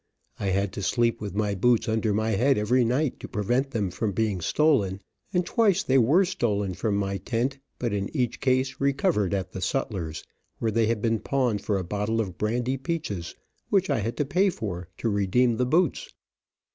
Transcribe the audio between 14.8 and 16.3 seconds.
to redeem the boots.